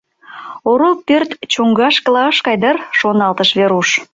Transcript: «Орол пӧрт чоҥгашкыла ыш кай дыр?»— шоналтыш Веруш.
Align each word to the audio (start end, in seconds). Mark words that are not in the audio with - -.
«Орол 0.69 0.95
пӧрт 1.07 1.29
чоҥгашкыла 1.53 2.23
ыш 2.31 2.37
кай 2.45 2.57
дыр?»— 2.63 2.77
шоналтыш 2.99 3.49
Веруш. 3.57 3.89